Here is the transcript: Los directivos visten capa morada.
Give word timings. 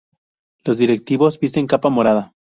Los 0.63 0.79
directivos 0.79 1.39
visten 1.39 1.67
capa 1.67 1.89
morada. 1.91 2.33